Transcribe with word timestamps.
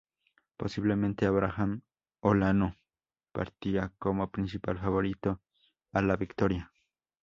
Posiblemente 0.57 1.27
Abraham 1.27 1.83
Olano 2.21 2.73
partía 3.31 3.93
como 3.99 4.31
principal 4.31 4.79
favorito 4.79 5.41
a 5.93 6.01
la 6.01 6.15
victoria. 6.15 6.71